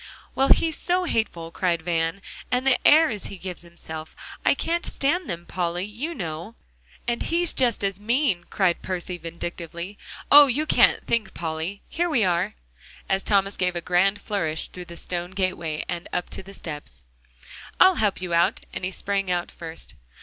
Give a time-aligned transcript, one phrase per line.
[0.33, 4.15] "Well, he's so hateful," cried Van, "and the airs he gives himself!
[4.43, 6.55] I can't stand them, Polly, you know"
[7.07, 9.99] "And he's just as mean," cried Percy vindictively.
[10.31, 10.47] "Oh!
[10.47, 11.83] you can't think, Polly.
[11.87, 12.55] Here we are,"
[13.07, 17.05] as Thomas gave a grand flourish through the stone gateway, and up to the steps.
[17.79, 19.93] "I'll help you out," and he sprang out first.